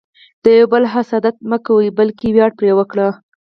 د 0.43 0.45
یو 0.57 0.67
بل 0.73 0.83
حسادت 0.93 1.35
مه 1.49 1.57
کوه، 1.65 1.87
بلکې 1.99 2.27
ویاړ 2.35 2.51
پرې 2.59 2.71
وکړه. 2.79 3.07